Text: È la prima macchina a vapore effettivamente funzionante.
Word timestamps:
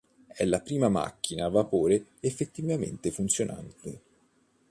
È 0.33 0.43
la 0.45 0.59
prima 0.61 0.89
macchina 0.89 1.45
a 1.45 1.49
vapore 1.49 2.05
effettivamente 2.21 3.11
funzionante. 3.11 4.01